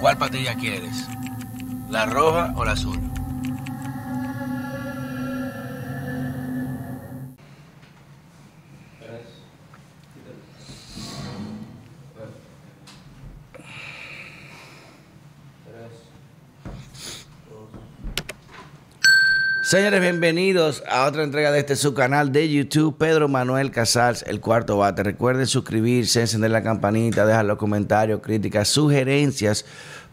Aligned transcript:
¿Cuál 0.00 0.16
patilla 0.16 0.54
quieres? 0.54 1.06
¿La 1.90 2.06
roja 2.06 2.54
o 2.56 2.64
la 2.64 2.72
azul? 2.72 3.10
Señores, 19.70 20.00
bienvenidos 20.00 20.82
a 20.88 21.06
otra 21.06 21.22
entrega 21.22 21.52
de 21.52 21.60
este 21.60 21.76
su 21.76 21.94
canal 21.94 22.32
de 22.32 22.52
YouTube, 22.52 22.98
Pedro 22.98 23.28
Manuel 23.28 23.70
Casals, 23.70 24.24
el 24.26 24.40
cuarto 24.40 24.78
bate. 24.78 25.04
Recuerden 25.04 25.46
suscribirse, 25.46 26.22
encender 26.22 26.50
la 26.50 26.64
campanita, 26.64 27.24
dejar 27.24 27.44
los 27.44 27.56
comentarios, 27.56 28.20
críticas, 28.20 28.66
sugerencias 28.66 29.64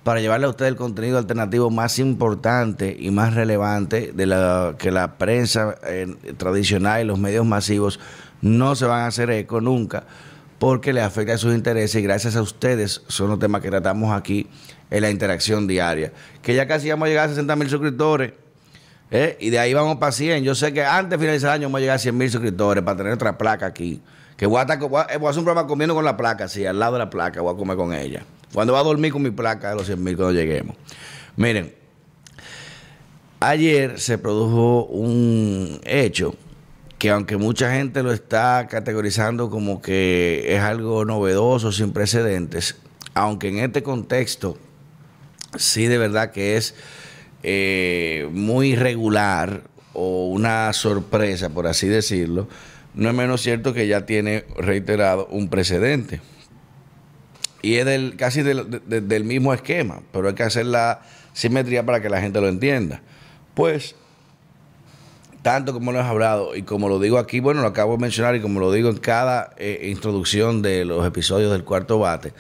para 0.07 0.21
llevarle 0.21 0.45
a 0.45 0.49
usted 0.51 0.67
el 0.67 0.77
contenido 0.77 1.17
alternativo 1.17 1.69
más 1.69 1.99
importante 1.99 2.95
y 2.97 3.11
más 3.11 3.33
relevante 3.33 4.13
de 4.15 4.25
la 4.25 4.75
que 4.79 4.89
la 4.89 5.17
prensa 5.17 5.75
tradicional 6.37 7.01
y 7.01 7.03
los 7.03 7.19
medios 7.19 7.45
masivos 7.45 7.99
no 8.41 8.73
se 8.77 8.85
van 8.85 9.01
a 9.01 9.07
hacer 9.07 9.29
eco 9.31 9.59
nunca 9.59 10.05
porque 10.59 10.93
le 10.93 11.01
afecta 11.01 11.33
a 11.33 11.37
sus 11.37 11.53
intereses 11.53 11.99
y 11.99 12.03
gracias 12.03 12.37
a 12.37 12.41
ustedes 12.41 13.01
son 13.09 13.31
los 13.31 13.37
temas 13.37 13.61
que 13.61 13.69
tratamos 13.69 14.15
aquí 14.15 14.47
en 14.91 15.01
la 15.01 15.09
interacción 15.09 15.67
diaria. 15.67 16.13
Que 16.41 16.55
ya 16.55 16.67
casi 16.67 16.89
vamos 16.89 17.07
a 17.07 17.09
llegar 17.09 17.25
a 17.25 17.29
60 17.31 17.53
mil 17.57 17.69
suscriptores. 17.69 18.31
¿Eh? 19.09 19.37
Y 19.39 19.49
de 19.49 19.59
ahí 19.59 19.73
vamos 19.73 19.97
para 19.97 20.11
100. 20.11 20.43
Yo 20.43 20.55
sé 20.55 20.73
que 20.73 20.83
antes 20.83 21.11
de 21.11 21.17
finalizar 21.17 21.49
el 21.49 21.55
año 21.55 21.67
vamos 21.67 21.79
a 21.79 21.81
llegar 21.81 21.95
a 21.95 21.99
100 21.99 22.17
mil 22.17 22.29
suscriptores 22.29 22.83
para 22.83 22.97
tener 22.97 23.13
otra 23.13 23.37
placa 23.37 23.65
aquí. 23.65 24.01
Que 24.35 24.45
voy 24.45 24.59
a, 24.59 24.61
estar, 24.61 24.79
voy, 24.79 24.99
a, 24.99 25.03
hacer 25.03 25.39
un 25.39 25.45
programa 25.45 25.65
comiendo 25.65 25.95
con 25.95 26.05
la 26.05 26.15
placa, 26.15 26.47
sí, 26.47 26.65
al 26.65 26.77
lado 26.77 26.93
de 26.93 26.99
la 26.99 27.09
placa, 27.09 27.41
voy 27.41 27.53
a 27.53 27.57
comer 27.57 27.77
con 27.77 27.93
ella. 27.93 28.23
Cuando 28.53 28.73
va 28.73 28.79
a 28.79 28.83
dormir 28.83 29.11
con 29.11 29.21
mi 29.21 29.31
placa 29.31 29.71
de 29.71 29.75
los 29.75 29.85
100 29.87 30.03
mil 30.03 30.15
cuando 30.15 30.33
lleguemos. 30.33 30.75
Miren, 31.35 31.73
ayer 33.39 33.99
se 33.99 34.17
produjo 34.17 34.85
un 34.85 35.79
hecho 35.83 36.35
que 36.97 37.11
aunque 37.11 37.37
mucha 37.37 37.71
gente 37.71 38.01
lo 38.01 38.11
está 38.11 38.67
categorizando 38.69 39.49
como 39.49 39.81
que 39.81 40.45
es 40.47 40.61
algo 40.61 41.05
novedoso, 41.05 41.71
sin 41.71 41.93
precedentes, 41.93 42.75
aunque 43.13 43.49
en 43.49 43.59
este 43.59 43.83
contexto 43.83 44.57
sí 45.55 45.85
de 45.85 45.97
verdad 45.97 46.31
que 46.31 46.57
es 46.57 46.75
eh, 47.49 48.27
muy 48.33 48.75
regular 48.75 49.61
o 49.93 50.27
una 50.27 50.73
sorpresa, 50.73 51.49
por 51.49 51.65
así 51.65 51.87
decirlo, 51.87 52.49
no 52.93 53.07
es 53.07 53.15
menos 53.15 53.39
cierto 53.41 53.73
que 53.73 53.87
ya 53.87 54.05
tiene 54.05 54.43
reiterado 54.57 55.27
un 55.27 55.47
precedente. 55.47 56.19
Y 57.61 57.75
es 57.75 57.85
del, 57.85 58.17
casi 58.17 58.41
del, 58.41 59.23
mismo 59.23 59.53
esquema, 59.53 60.01
pero 60.11 60.27
hay 60.27 60.35
que 60.35 60.43
hacer 60.43 60.65
la 60.65 60.99
simetría 61.31 61.85
para 61.85 62.01
que 62.01 62.09
la 62.09 62.19
gente 62.19 62.41
lo 62.41 62.49
entienda. 62.49 63.01
Pues, 63.53 63.95
tanto 65.41 65.71
como 65.71 65.93
lo 65.93 65.99
hemos 65.99 66.11
hablado 66.11 66.53
y 66.53 66.63
como 66.63 66.89
lo 66.89 66.99
digo 66.99 67.17
aquí, 67.17 67.39
bueno, 67.39 67.61
lo 67.61 67.67
acabo 67.67 67.93
de 67.93 67.99
mencionar 67.99 68.35
y 68.35 68.41
como 68.41 68.59
lo 68.59 68.73
digo 68.73 68.89
en 68.89 68.97
cada 68.97 69.51
eh, 69.55 69.87
introducción 69.89 70.61
de 70.61 70.83
los 70.83 71.07
episodios 71.07 71.53
del 71.53 71.63
cuarto 71.63 71.97
bate, 71.97 72.33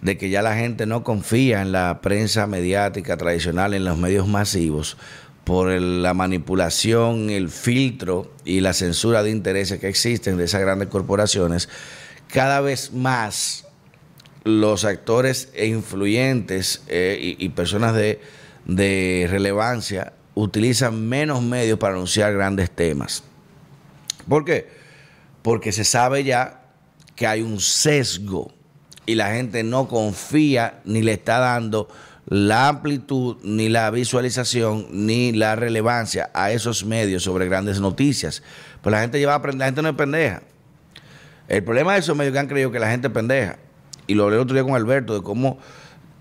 de 0.00 0.16
que 0.16 0.30
ya 0.30 0.42
la 0.42 0.56
gente 0.56 0.86
no 0.86 1.02
confía 1.02 1.60
en 1.60 1.72
la 1.72 2.00
prensa 2.00 2.46
mediática 2.46 3.16
tradicional, 3.16 3.74
en 3.74 3.84
los 3.84 3.98
medios 3.98 4.28
masivos, 4.28 4.96
por 5.44 5.70
la 5.70 6.14
manipulación, 6.14 7.30
el 7.30 7.48
filtro 7.48 8.30
y 8.44 8.60
la 8.60 8.74
censura 8.74 9.22
de 9.22 9.30
intereses 9.30 9.80
que 9.80 9.88
existen 9.88 10.36
de 10.36 10.44
esas 10.44 10.60
grandes 10.60 10.88
corporaciones, 10.88 11.68
cada 12.28 12.60
vez 12.60 12.92
más 12.92 13.66
los 14.44 14.84
actores 14.84 15.48
e 15.54 15.66
influyentes 15.66 16.82
eh, 16.88 17.36
y, 17.38 17.48
personas 17.50 17.94
de, 17.94 18.20
de 18.66 19.26
relevancia 19.28 20.12
utilizan 20.34 21.08
menos 21.08 21.42
medios 21.42 21.78
para 21.78 21.94
anunciar 21.94 22.32
grandes 22.32 22.70
temas. 22.70 23.24
¿Por 24.28 24.44
qué? 24.44 24.68
Porque 25.42 25.72
se 25.72 25.84
sabe 25.84 26.24
ya 26.24 26.62
que 27.16 27.26
hay 27.26 27.40
un 27.42 27.58
sesgo 27.58 28.52
y 29.08 29.14
la 29.14 29.32
gente 29.32 29.64
no 29.64 29.88
confía 29.88 30.80
ni 30.84 31.00
le 31.00 31.14
está 31.14 31.38
dando 31.38 31.88
la 32.26 32.68
amplitud, 32.68 33.38
ni 33.42 33.70
la 33.70 33.90
visualización, 33.90 34.86
ni 34.90 35.32
la 35.32 35.56
relevancia 35.56 36.28
a 36.34 36.52
esos 36.52 36.84
medios 36.84 37.22
sobre 37.22 37.48
grandes 37.48 37.80
noticias. 37.80 38.42
Pues 38.82 38.92
la 38.92 39.00
gente 39.00 39.18
lleva 39.18 39.36
a 39.36 39.38
la 39.38 39.64
gente 39.64 39.80
no 39.80 39.88
es 39.88 39.94
pendeja. 39.94 40.42
El 41.48 41.64
problema 41.64 41.94
de 41.94 42.00
esos 42.00 42.14
medios 42.14 42.34
que 42.34 42.38
han 42.38 42.48
creído 42.48 42.70
que 42.70 42.78
la 42.78 42.90
gente 42.90 43.06
es 43.06 43.14
pendeja, 43.14 43.56
y 44.06 44.12
lo 44.12 44.24
hablé 44.24 44.36
el 44.36 44.42
otro 44.42 44.52
día 44.52 44.62
con 44.62 44.74
Alberto, 44.74 45.14
de 45.14 45.22
cómo 45.22 45.58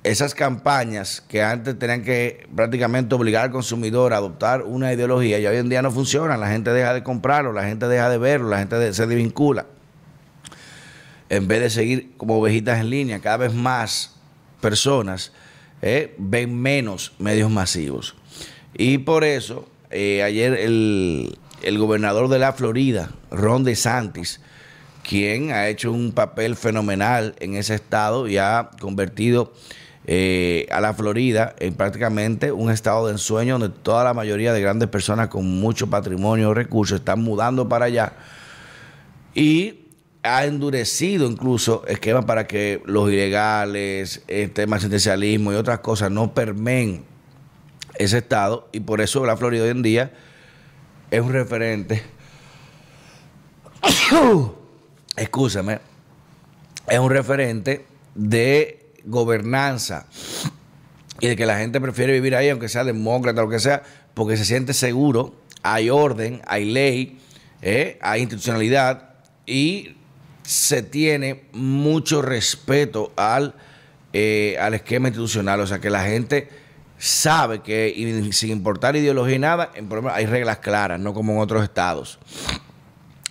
esas 0.03 0.33
campañas 0.33 1.21
que 1.27 1.43
antes 1.43 1.77
tenían 1.77 2.03
que 2.03 2.47
prácticamente 2.55 3.13
obligar 3.15 3.43
al 3.43 3.51
consumidor 3.51 4.13
a 4.13 4.17
adoptar 4.17 4.61
una 4.61 4.93
ideología 4.93 5.39
y 5.39 5.45
hoy 5.45 5.57
en 5.57 5.67
día 5.67 5.81
no 5.81 5.91
funcionan, 5.91 6.39
la 6.39 6.47
gente 6.47 6.71
deja 6.71 6.93
de 6.93 7.03
comprarlo, 7.03 7.51
la 7.51 7.65
gente 7.65 7.89
deja 7.89 8.09
de 8.09 8.17
verlo, 8.17 8.47
la 8.47 8.59
gente 8.59 8.93
se 8.93 9.05
desvincula 9.07 9.65
en 11.29 11.47
vez 11.47 11.61
de 11.61 11.69
seguir 11.69 12.11
como 12.17 12.39
ovejitas 12.39 12.79
en 12.79 12.89
línea, 12.89 13.19
cada 13.19 13.37
vez 13.37 13.53
más 13.53 14.15
personas 14.61 15.31
eh, 15.81 16.15
ven 16.17 16.59
menos 16.59 17.13
medios 17.19 17.51
masivos. 17.51 18.15
Y 18.73 18.99
por 18.99 19.23
eso, 19.23 19.67
eh, 19.89 20.23
ayer 20.23 20.53
el, 20.53 21.37
el, 21.61 21.77
gobernador 21.77 22.29
de 22.29 22.39
la 22.39 22.53
Florida, 22.53 23.11
Ron 23.31 23.63
DeSantis, 23.63 24.41
quien 25.07 25.51
ha 25.51 25.67
hecho 25.67 25.91
un 25.91 26.11
papel 26.11 26.55
fenomenal 26.55 27.35
en 27.39 27.55
ese 27.55 27.75
estado 27.75 28.27
y 28.27 28.37
ha 28.37 28.69
convertido 28.79 29.53
eh, 30.09 30.67
a 30.71 30.79
la 30.79 30.93
Florida 30.93 31.53
en 31.59 31.73
prácticamente 31.73 32.53
un 32.53 32.71
estado 32.71 33.07
de 33.07 33.11
ensueño 33.11 33.59
donde 33.59 33.77
toda 33.83 34.05
la 34.05 34.13
mayoría 34.13 34.53
de 34.53 34.61
grandes 34.61 34.87
personas 34.87 35.27
con 35.27 35.59
mucho 35.59 35.89
patrimonio 35.89 36.49
o 36.49 36.53
recursos 36.53 36.99
están 36.99 37.21
mudando 37.21 37.67
para 37.67 37.85
allá. 37.85 38.13
Y 39.35 39.86
ha 40.27 40.45
endurecido 40.45 41.29
incluso 41.29 41.85
esquemas 41.87 42.25
para 42.25 42.47
que 42.47 42.81
los 42.85 43.09
ilegales, 43.09 44.23
el 44.27 44.51
tema 44.51 44.75
del 44.75 44.81
sentencialismo 44.81 45.51
y 45.51 45.55
otras 45.55 45.79
cosas 45.79 46.11
no 46.11 46.33
permeen 46.33 47.05
ese 47.95 48.19
estado 48.19 48.69
y 48.71 48.81
por 48.81 49.01
eso 49.01 49.25
la 49.25 49.37
Florida 49.37 49.63
hoy 49.63 49.69
en 49.69 49.81
día 49.81 50.11
es 51.09 51.21
un 51.21 51.33
referente. 51.33 52.03
Escúchame, 55.15 55.79
es 56.87 56.99
un 56.99 57.09
referente 57.09 57.85
de 58.13 58.91
gobernanza 59.05 60.05
y 61.19 61.27
de 61.27 61.35
que 61.35 61.45
la 61.45 61.57
gente 61.57 61.81
prefiere 61.81 62.13
vivir 62.13 62.35
ahí, 62.35 62.49
aunque 62.49 62.69
sea 62.69 62.83
demócrata 62.83 63.41
o 63.41 63.45
lo 63.45 63.49
que 63.49 63.59
sea, 63.59 63.83
porque 64.13 64.37
se 64.37 64.45
siente 64.45 64.73
seguro, 64.73 65.33
hay 65.63 65.89
orden, 65.89 66.41
hay 66.45 66.65
ley, 66.65 67.19
¿eh? 67.61 67.97
hay 68.01 68.21
institucionalidad 68.21 69.15
y 69.45 69.95
se 70.47 70.81
tiene 70.81 71.43
mucho 71.51 72.21
respeto 72.21 73.11
al, 73.17 73.53
eh, 74.13 74.55
al 74.61 74.75
esquema 74.75 75.09
institucional, 75.09 75.59
o 75.59 75.67
sea 75.67 75.79
que 75.79 75.89
la 75.89 76.05
gente 76.05 76.47
sabe 76.97 77.61
que 77.61 78.29
sin 78.31 78.51
importar 78.51 78.95
ideología 78.95 79.35
y 79.35 79.39
nada, 79.39 79.71
en 79.75 79.89
hay 80.09 80.25
reglas 80.25 80.59
claras, 80.59 81.01
no 81.01 81.13
como 81.13 81.33
en 81.33 81.39
otros 81.39 81.65
estados. 81.65 82.17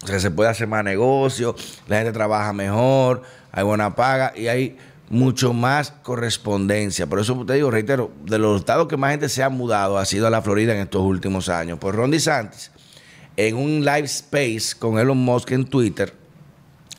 O 0.03 0.07
sea, 0.07 0.21
se 0.21 0.31
puede 0.31 0.51
hacer 0.51 0.69
más 0.69 0.85
negocio, 0.85 1.57
la 1.89 1.97
gente 1.97 2.13
trabaja 2.13 2.53
mejor, 2.53 3.23
hay 3.51 3.65
buena 3.65 3.97
paga 3.97 4.35
y 4.37 4.49
hay 4.49 4.77
mucho 5.09 5.55
más 5.55 5.93
correspondencia. 6.03 7.07
Por 7.07 7.21
eso 7.21 7.47
te 7.47 7.55
digo, 7.55 7.71
reitero, 7.71 8.13
de 8.27 8.39
los 8.39 8.61
estados 8.61 8.89
que 8.89 8.99
más 8.99 9.13
gente 9.13 9.31
se 9.31 9.43
ha 9.43 9.49
mudado 9.49 9.97
ha 9.97 10.05
sido 10.05 10.27
a 10.27 10.31
la 10.31 10.43
Florida 10.43 10.75
en 10.75 10.81
estos 10.81 11.01
últimos 11.01 11.49
años. 11.49 11.79
Pues 11.81 11.95
Ron 11.95 12.11
DeSantis, 12.11 12.73
en 13.39 13.57
un 13.57 13.87
live 13.87 14.05
space 14.05 14.79
con 14.79 14.99
Elon 14.99 15.17
Musk 15.17 15.53
en 15.53 15.65
Twitter, 15.65 16.26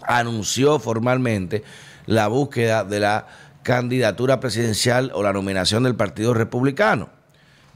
anunció 0.08 0.80
formalmente 0.80 1.64
la 2.06 2.28
búsqueda 2.28 2.84
de 2.84 3.00
la 3.00 3.28
candidatura 3.64 4.40
presidencial 4.40 5.12
o 5.14 5.22
la 5.22 5.34
nominación 5.34 5.84
del 5.84 5.96
Partido 5.96 6.34
Republicano. 6.34 7.10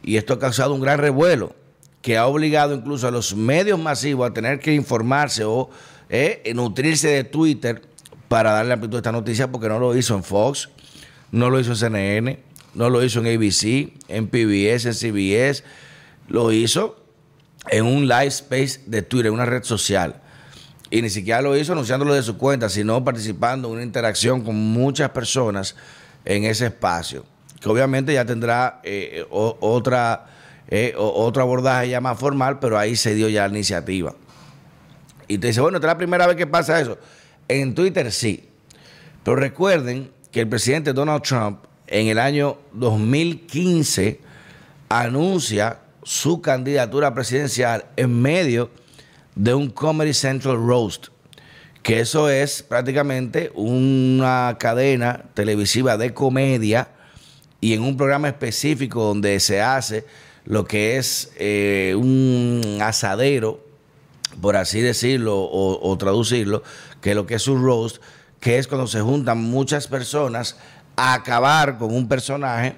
Y 0.01 0.17
esto 0.17 0.33
ha 0.33 0.39
causado 0.39 0.73
un 0.73 0.81
gran 0.81 0.99
revuelo 0.99 1.55
que 2.01 2.17
ha 2.17 2.25
obligado 2.25 2.73
incluso 2.73 3.07
a 3.07 3.11
los 3.11 3.35
medios 3.35 3.79
masivos 3.79 4.29
a 4.29 4.33
tener 4.33 4.59
que 4.59 4.73
informarse 4.73 5.43
o 5.43 5.69
eh, 6.09 6.51
nutrirse 6.55 7.09
de 7.09 7.23
Twitter 7.23 7.81
para 8.27 8.53
darle 8.53 8.73
amplitud 8.73 8.95
a 8.95 8.99
esta 8.99 9.11
noticia 9.11 9.51
porque 9.51 9.67
no 9.67 9.79
lo 9.79 9.95
hizo 9.95 10.15
en 10.15 10.23
Fox, 10.23 10.69
no 11.31 11.49
lo 11.49 11.59
hizo 11.59 11.71
en 11.71 11.77
CNN, 11.77 12.39
no 12.73 12.89
lo 12.89 13.03
hizo 13.03 13.19
en 13.19 13.27
ABC, 13.27 13.91
en 14.07 14.27
PBS, 14.27 14.85
en 14.85 14.93
CBS, 14.93 15.63
lo 16.27 16.51
hizo 16.51 17.03
en 17.69 17.85
un 17.85 18.07
live 18.07 18.27
space 18.27 18.81
de 18.87 19.01
Twitter, 19.01 19.31
una 19.31 19.45
red 19.45 19.63
social. 19.63 20.21
Y 20.91 21.01
ni 21.01 21.09
siquiera 21.09 21.41
lo 21.41 21.57
hizo 21.57 21.71
anunciándolo 21.71 22.13
de 22.13 22.21
su 22.21 22.37
cuenta, 22.37 22.67
sino 22.69 23.03
participando 23.03 23.69
en 23.69 23.75
una 23.75 23.83
interacción 23.83 24.41
con 24.41 24.55
muchas 24.55 25.09
personas 25.11 25.75
en 26.25 26.43
ese 26.43 26.65
espacio. 26.65 27.25
Que 27.61 27.69
obviamente 27.69 28.13
ya 28.13 28.25
tendrá 28.25 28.81
eh, 28.83 29.25
otra, 29.29 30.27
eh, 30.67 30.93
otro 30.97 31.41
abordaje 31.41 31.89
ya 31.89 32.01
más 32.01 32.19
formal, 32.19 32.59
pero 32.59 32.77
ahí 32.77 32.97
se 32.97 33.15
dio 33.15 33.29
ya 33.29 33.47
la 33.47 33.53
iniciativa. 33.53 34.13
Y 35.29 35.37
te 35.37 35.47
dice, 35.47 35.61
bueno, 35.61 35.77
esta 35.77 35.87
es 35.87 35.93
la 35.93 35.97
primera 35.97 36.27
vez 36.27 36.35
que 36.35 36.45
pasa 36.45 36.81
eso. 36.81 36.97
En 37.47 37.73
Twitter 37.73 38.11
sí. 38.11 38.49
Pero 39.23 39.37
recuerden 39.37 40.11
que 40.29 40.41
el 40.41 40.49
presidente 40.49 40.91
Donald 40.91 41.21
Trump 41.23 41.59
en 41.87 42.07
el 42.07 42.19
año 42.19 42.57
2015 42.73 44.19
anuncia 44.89 45.79
su 46.03 46.41
candidatura 46.41 47.13
presidencial 47.13 47.85
en 47.95 48.21
medio 48.21 48.71
de 49.41 49.55
un 49.55 49.71
Comedy 49.71 50.13
Central 50.13 50.55
Roast, 50.55 51.07
que 51.81 51.99
eso 51.99 52.29
es 52.29 52.61
prácticamente 52.61 53.51
una 53.55 54.55
cadena 54.59 55.23
televisiva 55.33 55.97
de 55.97 56.13
comedia 56.13 56.89
y 57.59 57.73
en 57.73 57.81
un 57.81 57.97
programa 57.97 58.27
específico 58.27 59.03
donde 59.03 59.39
se 59.39 59.59
hace 59.59 60.05
lo 60.45 60.65
que 60.65 60.97
es 60.97 61.31
eh, 61.37 61.95
un 61.97 62.77
asadero, 62.83 63.65
por 64.41 64.57
así 64.57 64.79
decirlo 64.79 65.49
o, 65.51 65.97
traducirlo, 65.97 66.61
que 67.01 67.15
lo 67.15 67.25
que 67.25 67.33
es 67.33 67.47
un 67.47 67.63
roast, 67.63 67.97
que 68.39 68.59
es 68.59 68.67
cuando 68.67 68.85
se 68.85 69.01
juntan 69.01 69.39
muchas 69.39 69.87
personas 69.87 70.55
a 70.95 71.15
acabar 71.15 71.79
con 71.79 71.95
un 71.95 72.07
personaje, 72.07 72.75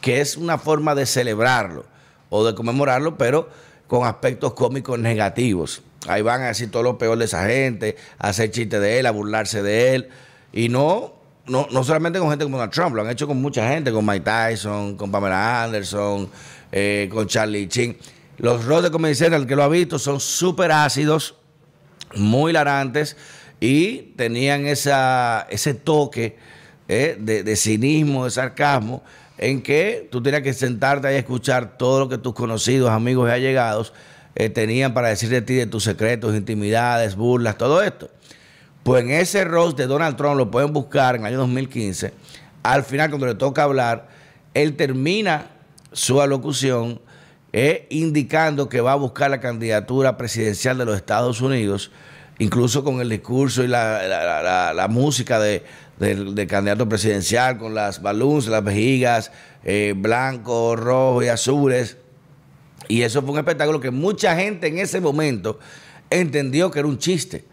que 0.00 0.20
es 0.20 0.36
una 0.36 0.58
forma 0.58 0.94
de 0.94 1.06
celebrarlo 1.06 1.86
o 2.30 2.46
de 2.46 2.54
conmemorarlo, 2.54 3.18
pero 3.18 3.48
con 3.88 4.06
aspectos 4.06 4.54
cómicos 4.54 4.96
negativos. 4.96 5.82
Ahí 6.06 6.22
van 6.22 6.42
a 6.42 6.46
decir 6.46 6.70
todo 6.70 6.82
lo 6.82 6.98
peor 6.98 7.18
de 7.18 7.24
esa 7.24 7.46
gente, 7.46 7.96
a 8.18 8.28
hacer 8.28 8.50
chistes 8.50 8.80
de 8.80 8.98
él, 8.98 9.06
a 9.06 9.10
burlarse 9.10 9.62
de 9.62 9.94
él. 9.94 10.08
Y 10.52 10.68
no, 10.68 11.14
no, 11.46 11.66
no 11.70 11.84
solamente 11.84 12.18
con 12.18 12.30
gente 12.30 12.44
como 12.44 12.58
Donald 12.58 12.72
Trump, 12.72 12.94
lo 12.94 13.02
han 13.02 13.10
hecho 13.10 13.26
con 13.26 13.40
mucha 13.40 13.68
gente, 13.68 13.92
con 13.92 14.04
Mike 14.04 14.24
Tyson, 14.24 14.96
con 14.96 15.10
Pamela 15.10 15.64
Anderson, 15.64 16.28
eh, 16.72 17.08
con 17.12 17.26
Charlie 17.26 17.68
Chin. 17.68 17.96
Los 18.38 18.64
roles 18.64 18.84
de 18.84 18.90
Comedy 18.90 19.16
el 19.24 19.46
que 19.46 19.54
lo 19.54 19.62
ha 19.62 19.68
visto, 19.68 19.98
son 19.98 20.20
súper 20.20 20.72
ácidos, 20.72 21.36
muy 22.16 22.50
hilarantes 22.50 23.16
y 23.60 24.12
tenían 24.16 24.66
esa, 24.66 25.46
ese 25.50 25.74
toque 25.74 26.36
eh, 26.88 27.16
de, 27.18 27.56
cinismo, 27.56 28.24
de 28.24 28.30
sarcasmo, 28.30 29.02
en 29.38 29.62
que 29.62 30.08
tú 30.10 30.22
tenías 30.22 30.42
que 30.42 30.52
sentarte 30.52 31.12
y 31.12 31.16
escuchar 31.16 31.78
todo 31.78 32.00
lo 32.00 32.08
que 32.08 32.18
tus 32.18 32.34
conocidos, 32.34 32.90
amigos 32.90 33.28
y 33.28 33.32
allegados 33.32 33.92
eh, 34.36 34.48
tenían 34.48 34.94
para 34.94 35.08
decir 35.08 35.28
de 35.28 35.42
ti, 35.42 35.54
de 35.54 35.66
tus 35.66 35.84
secretos, 35.84 36.34
intimidades, 36.34 37.16
burlas, 37.16 37.56
todo 37.56 37.82
esto. 37.82 38.10
Pues 38.82 39.02
en 39.04 39.10
ese 39.10 39.44
roast 39.44 39.78
de 39.78 39.86
Donald 39.86 40.16
Trump, 40.16 40.36
lo 40.36 40.50
pueden 40.50 40.72
buscar 40.72 41.14
en 41.14 41.22
el 41.22 41.28
año 41.28 41.38
2015, 41.38 42.12
al 42.62 42.84
final 42.84 43.10
cuando 43.10 43.26
le 43.26 43.34
toca 43.34 43.62
hablar, 43.62 44.08
él 44.54 44.76
termina 44.76 45.50
su 45.92 46.20
alocución 46.20 47.00
eh, 47.52 47.86
indicando 47.90 48.68
que 48.68 48.80
va 48.80 48.92
a 48.92 48.96
buscar 48.96 49.30
la 49.30 49.38
candidatura 49.38 50.16
presidencial 50.16 50.76
de 50.76 50.84
los 50.84 50.96
Estados 50.96 51.40
Unidos, 51.40 51.92
incluso 52.38 52.82
con 52.82 53.00
el 53.00 53.08
discurso 53.08 53.62
y 53.62 53.68
la, 53.68 54.86
música 54.90 55.38
de, 55.38 55.62
del, 55.98 56.34
candidato 56.48 56.88
presidencial, 56.88 57.58
con 57.58 57.74
las 57.74 58.02
balloons, 58.02 58.48
las 58.48 58.64
vejigas, 58.64 59.30
eh, 59.62 59.94
blancos, 59.96 60.80
rojos 60.80 61.24
y 61.24 61.28
azules. 61.28 61.96
Y 62.88 63.02
eso 63.02 63.22
fue 63.22 63.32
un 63.32 63.38
espectáculo 63.38 63.80
que 63.80 63.90
mucha 63.90 64.36
gente 64.36 64.66
en 64.66 64.78
ese 64.78 65.00
momento 65.00 65.58
entendió 66.10 66.70
que 66.70 66.78
era 66.78 66.88
un 66.88 66.98
chiste. 66.98 67.44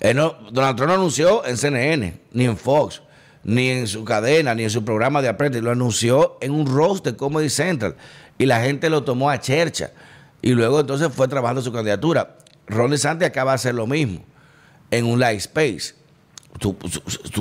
Donald 0.00 0.76
Trump 0.76 0.80
no 0.80 0.94
anunció 0.94 1.44
en 1.46 1.56
CNN, 1.56 2.20
ni 2.32 2.44
en 2.44 2.56
Fox, 2.56 3.02
ni 3.42 3.70
en 3.70 3.86
su 3.86 4.04
cadena, 4.04 4.54
ni 4.54 4.64
en 4.64 4.70
su 4.70 4.84
programa 4.84 5.22
de 5.22 5.28
Apprentice. 5.28 5.62
Lo 5.62 5.70
anunció 5.70 6.38
en 6.40 6.52
un 6.52 6.66
roast 6.66 7.04
de 7.04 7.16
Comedy 7.16 7.48
Central. 7.48 7.96
Y 8.38 8.46
la 8.46 8.60
gente 8.60 8.90
lo 8.90 9.02
tomó 9.04 9.30
a 9.30 9.40
chercha. 9.40 9.92
Y 10.42 10.50
luego 10.50 10.80
entonces 10.80 11.08
fue 11.12 11.28
trabajando 11.28 11.62
su 11.62 11.72
candidatura. 11.72 12.36
Ron 12.66 12.90
DeSantis 12.90 13.26
acaba 13.26 13.52
de 13.52 13.56
hacer 13.56 13.74
lo 13.74 13.86
mismo 13.86 14.24
en 14.90 15.06
un 15.06 15.18
live 15.18 15.36
space. 15.36 15.94
Tú, 16.58 16.76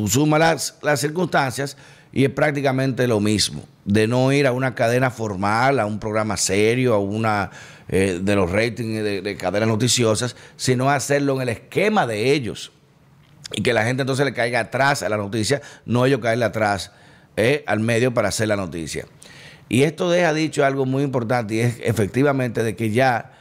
sumas 0.07 0.39
las, 0.39 0.77
las 0.81 0.99
circunstancias 0.99 1.77
y 2.15 2.23
es 2.23 2.31
prácticamente 2.31 3.07
lo 3.09 3.19
mismo, 3.19 3.65
de 3.83 4.07
no 4.07 4.31
ir 4.31 4.47
a 4.47 4.53
una 4.53 4.73
cadena 4.73 5.11
formal, 5.11 5.81
a 5.81 5.85
un 5.85 5.99
programa 5.99 6.37
serio, 6.37 6.93
a 6.93 6.97
una 6.97 7.51
eh, 7.89 8.21
de 8.23 8.35
los 8.37 8.49
ratings 8.49 9.03
de, 9.03 9.35
cadenas 9.37 9.67
noticiosas, 9.67 10.37
sino 10.55 10.89
hacerlo 10.89 11.35
en 11.35 11.41
el 11.41 11.49
esquema 11.49 12.07
de 12.07 12.31
ellos. 12.31 12.71
Y 13.51 13.63
que 13.63 13.73
la 13.73 13.83
gente 13.83 14.03
entonces 14.03 14.25
le 14.25 14.33
caiga 14.33 14.61
atrás 14.61 15.03
a 15.03 15.09
la 15.09 15.17
noticia, 15.17 15.61
no 15.85 16.05
ellos 16.05 16.21
caerle 16.21 16.45
atrás 16.45 16.93
eh, 17.35 17.65
al 17.67 17.81
medio 17.81 18.13
para 18.13 18.29
hacer 18.29 18.47
la 18.47 18.55
noticia. 18.55 19.05
Y 19.67 19.83
esto 19.83 20.09
deja 20.09 20.33
dicho 20.33 20.63
algo 20.63 20.85
muy 20.85 21.03
importante 21.03 21.55
y 21.55 21.59
es 21.59 21.79
efectivamente 21.83 22.63
de 22.63 22.77
que 22.77 22.91
ya 22.91 23.33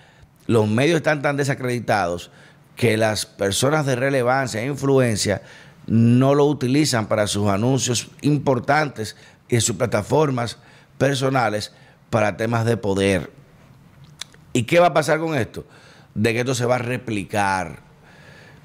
los 0.49 0.69
medios 0.69 0.97
están 0.97 1.23
tan 1.23 1.37
desacreditados 1.37 2.33
que 2.75 2.97
las 2.97 3.25
personas 3.25 3.87
de 3.87 3.95
relevancia 3.95 4.63
e 4.63 4.67
influencia 4.67 5.43
no 5.87 6.35
lo 6.35 6.47
utilizan 6.47 7.07
para 7.07 7.27
sus 7.27 7.49
anuncios 7.49 8.09
importantes 8.23 9.17
y 9.49 9.61
sus 9.61 9.77
plataformas 9.77 10.59
personales 10.99 11.73
para 12.11 12.37
temas 12.37 12.65
de 12.65 12.77
poder. 12.77 13.31
¿Y 14.53 14.65
qué 14.65 14.79
va 14.79 14.89
a 14.89 14.95
pasar 14.95 15.19
con 15.19 15.35
esto? 15.35 15.67
De 16.15 16.33
que 16.33 16.41
esto 16.41 16.55
se 16.55 16.65
va 16.65 16.77
a 16.77 16.79
replicar. 16.79 17.81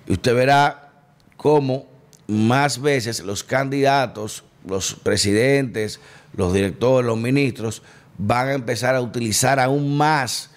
Y 0.07 0.13
usted 0.13 0.36
verá 0.36 0.92
cómo 1.36 1.88
más 2.27 2.80
veces 2.80 3.22
los 3.22 3.44
candidatos, 3.44 4.44
los 4.65 4.94
presidentes, 4.94 6.00
los 6.36 6.54
directores, 6.54 7.07
los 7.07 7.18
ministros, 7.18 7.81
van 8.18 8.50
a 8.50 8.54
empezar 8.54 8.95
a 8.95 9.01
utilizar 9.01 9.60
aún 9.60 9.98
más 9.98 10.51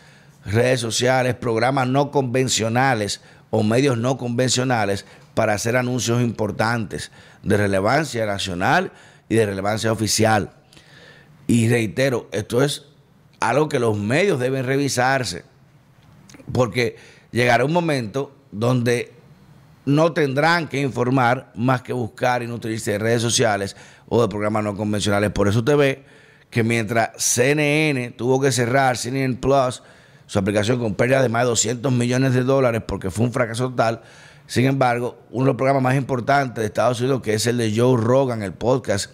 redes 0.44 0.80
sociales, 0.80 1.34
programas 1.34 1.88
no 1.88 2.10
convencionales 2.10 3.20
o 3.50 3.62
medios 3.62 3.96
no 3.96 4.18
convencionales 4.18 5.06
para 5.34 5.54
hacer 5.54 5.76
anuncios 5.76 6.20
importantes 6.20 7.10
de 7.42 7.56
relevancia 7.56 8.26
nacional 8.26 8.92
y 9.28 9.34
de 9.36 9.46
relevancia 9.46 9.92
oficial. 9.92 10.50
Y 11.46 11.68
reitero, 11.68 12.28
esto 12.32 12.62
es 12.62 12.84
algo 13.40 13.68
que 13.68 13.78
los 13.78 13.96
medios 13.98 14.38
deben 14.38 14.64
revisarse, 14.64 15.44
porque 16.52 16.96
llegará 17.30 17.64
un 17.64 17.72
momento 17.72 18.34
donde 18.52 19.12
no 19.84 20.12
tendrán 20.12 20.68
que 20.68 20.80
informar 20.80 21.50
más 21.54 21.82
que 21.82 21.92
buscar 21.92 22.42
y 22.42 22.46
nutrirse 22.46 22.92
de 22.92 22.98
redes 22.98 23.22
sociales 23.22 23.76
o 24.08 24.22
de 24.22 24.28
programas 24.28 24.62
no 24.62 24.76
convencionales. 24.76 25.30
Por 25.30 25.48
eso 25.48 25.60
usted 25.60 25.76
ve 25.76 26.04
que 26.50 26.62
mientras 26.62 27.10
CNN 27.16 28.10
tuvo 28.10 28.40
que 28.40 28.52
cerrar 28.52 28.96
CNN 28.96 29.36
Plus, 29.36 29.82
su 30.26 30.38
aplicación 30.38 30.78
con 30.78 30.94
pérdida 30.94 31.22
de 31.22 31.28
más 31.28 31.42
de 31.42 31.48
200 31.48 31.92
millones 31.92 32.34
de 32.34 32.44
dólares 32.44 32.82
porque 32.86 33.10
fue 33.10 33.26
un 33.26 33.32
fracaso 33.32 33.70
total, 33.70 34.02
sin 34.46 34.66
embargo, 34.66 35.18
uno 35.30 35.44
de 35.44 35.48
los 35.48 35.56
programas 35.56 35.82
más 35.82 35.96
importantes 35.96 36.60
de 36.60 36.66
Estados 36.66 37.00
Unidos, 37.00 37.22
que 37.22 37.34
es 37.34 37.46
el 37.46 37.58
de 37.58 37.72
Joe 37.74 38.00
Rogan, 38.00 38.42
el 38.42 38.52
podcast 38.52 39.10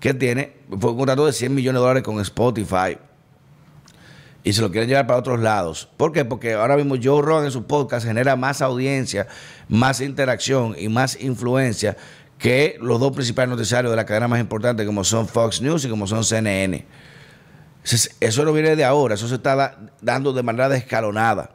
que 0.00 0.14
tiene, 0.14 0.54
fue 0.80 0.92
un 0.92 0.96
contrato 0.96 1.26
de 1.26 1.32
100 1.32 1.54
millones 1.54 1.78
de 1.78 1.80
dólares 1.80 2.02
con 2.02 2.20
Spotify. 2.20 2.98
Y 4.42 4.54
se 4.54 4.62
lo 4.62 4.70
quieren 4.70 4.88
llevar 4.88 5.06
para 5.06 5.18
otros 5.18 5.40
lados. 5.40 5.88
¿Por 5.96 6.12
qué? 6.12 6.24
Porque 6.24 6.54
ahora 6.54 6.76
mismo 6.76 6.94
Joe 7.00 7.20
Rogan 7.22 7.44
en 7.44 7.50
su 7.50 7.66
podcast 7.66 8.06
genera 8.06 8.36
más 8.36 8.62
audiencia, 8.62 9.26
más 9.68 10.00
interacción 10.00 10.74
y 10.78 10.88
más 10.88 11.20
influencia 11.20 11.96
que 12.38 12.78
los 12.80 12.98
dos 12.98 13.12
principales 13.12 13.50
noticiarios 13.50 13.92
de 13.92 13.96
la 13.96 14.06
cadena 14.06 14.26
más 14.26 14.40
importante, 14.40 14.86
como 14.86 15.04
son 15.04 15.28
Fox 15.28 15.60
News 15.60 15.84
y 15.84 15.90
como 15.90 16.06
son 16.06 16.24
CNN. 16.24 16.86
Eso 18.18 18.44
no 18.44 18.52
viene 18.54 18.76
de 18.76 18.84
ahora, 18.84 19.14
eso 19.14 19.28
se 19.28 19.34
está 19.34 19.78
dando 20.00 20.32
de 20.32 20.42
manera 20.42 20.74
escalonada. 20.74 21.50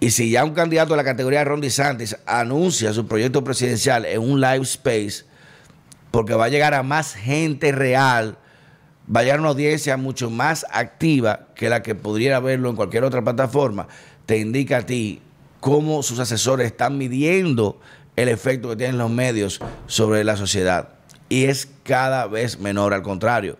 Y 0.00 0.10
si 0.10 0.30
ya 0.30 0.44
un 0.44 0.54
candidato 0.54 0.94
de 0.94 0.96
la 0.96 1.04
categoría 1.04 1.40
de 1.40 1.44
Ron 1.44 1.60
DeSantis 1.60 2.16
anuncia 2.24 2.94
su 2.94 3.06
proyecto 3.06 3.44
presidencial 3.44 4.06
en 4.06 4.22
un 4.22 4.40
live 4.40 4.62
space, 4.62 5.24
porque 6.10 6.34
va 6.34 6.46
a 6.46 6.48
llegar 6.48 6.72
a 6.72 6.82
más 6.82 7.14
gente 7.14 7.70
real, 7.70 8.38
va 9.14 9.20
a 9.20 9.22
llegar 9.22 9.38
a 9.38 9.42
una 9.42 9.50
audiencia 9.50 9.98
mucho 9.98 10.30
más 10.30 10.64
activa 10.70 11.48
que 11.54 11.68
la 11.68 11.82
que 11.82 11.94
podría 11.94 12.40
verlo 12.40 12.70
en 12.70 12.76
cualquier 12.76 13.04
otra 13.04 13.22
plataforma, 13.22 13.88
te 14.24 14.38
indica 14.38 14.78
a 14.78 14.86
ti 14.86 15.20
cómo 15.60 16.02
sus 16.02 16.18
asesores 16.18 16.66
están 16.66 16.96
midiendo 16.96 17.78
el 18.16 18.28
efecto 18.28 18.70
que 18.70 18.76
tienen 18.76 18.96
los 18.96 19.10
medios 19.10 19.60
sobre 19.86 20.24
la 20.24 20.36
sociedad. 20.38 20.94
Y 21.28 21.44
es 21.44 21.68
cada 21.84 22.26
vez 22.26 22.58
menor, 22.58 22.94
al 22.94 23.02
contrario. 23.02 23.58